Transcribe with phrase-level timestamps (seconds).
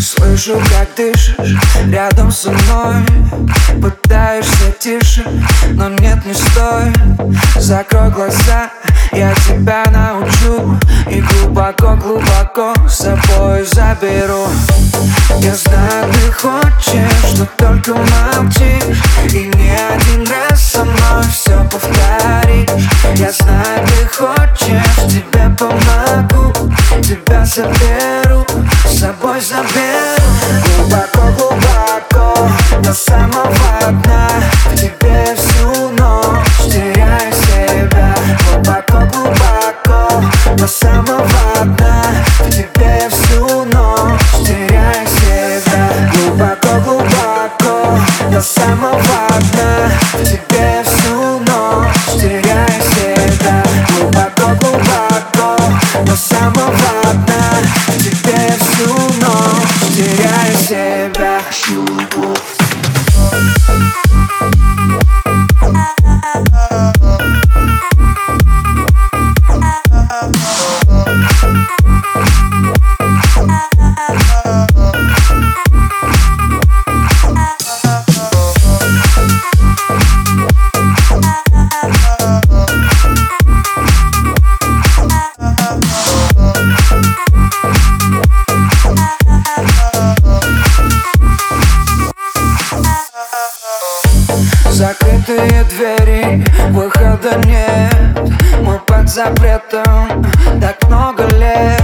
[0.00, 1.34] Слышу, как дышишь
[1.86, 3.04] рядом со мной.
[3.80, 5.24] Пытаешься тише,
[5.70, 6.96] но нет, не стоит
[7.56, 8.70] Закрой глаза,
[9.12, 10.78] я тебя научу.
[11.10, 14.46] И глубоко-глубоко с собой заберу.
[15.40, 18.19] Я знаю, ты хочешь, но только молчишь
[99.24, 100.24] запретом.
[100.60, 101.82] Так много лет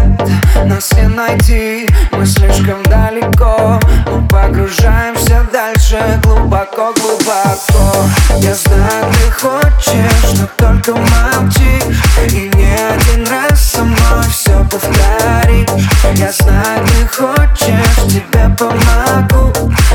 [0.64, 3.78] Нас не найти, мы слишком далеко.
[4.10, 8.06] Мы погружаемся дальше, глубоко-глубоко
[8.38, 11.98] Я знаю, ты хочешь, но только молчишь
[12.32, 15.88] И не один раз со мной все повторишь.
[16.14, 19.52] Я знаю, ты хочешь, тебе помогу.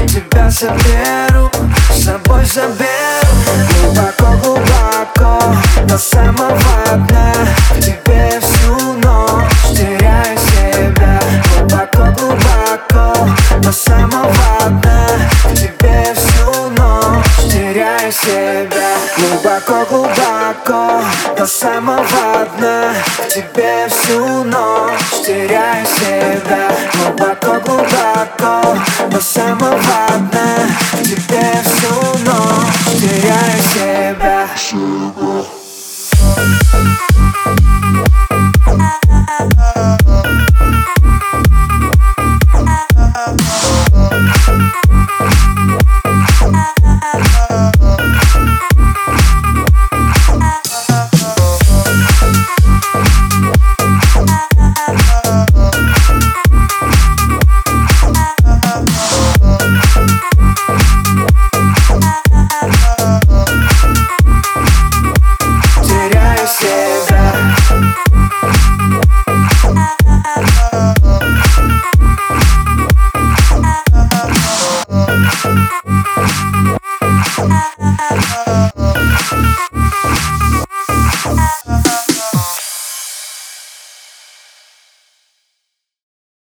[0.07, 1.49] Тебя заберу,
[1.91, 3.31] с собой заберу.
[3.83, 5.55] Глубоко-глубоко,
[5.87, 6.70] до самого
[18.21, 21.03] теряю себя Глубоко-глубоко,
[21.37, 22.93] до самого дна
[23.29, 26.71] тебе всю ночь теряю себя.
[26.93, 28.77] Глубоко-глубоко,
[29.09, 29.77] до самого
[30.31, 30.67] дна
[31.03, 31.95] тебе всю
[32.25, 34.47] ночь теряю себя.
[34.55, 35.11] Теряю